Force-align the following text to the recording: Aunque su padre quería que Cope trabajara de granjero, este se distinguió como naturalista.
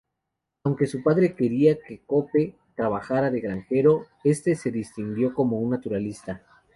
Aunque 0.63 0.87
su 0.87 1.03
padre 1.03 1.35
quería 1.35 1.77
que 1.79 1.99
Cope 2.03 2.55
trabajara 2.75 3.29
de 3.29 3.39
granjero, 3.39 4.07
este 4.23 4.55
se 4.55 4.71
distinguió 4.71 5.31
como 5.31 5.61
naturalista. 5.69 6.43